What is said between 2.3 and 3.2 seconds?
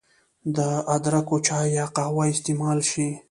استعمال شي